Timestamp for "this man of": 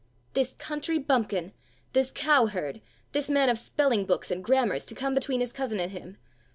3.11-3.59